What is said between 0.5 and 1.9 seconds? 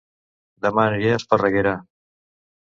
Dema aniré a Esparreguera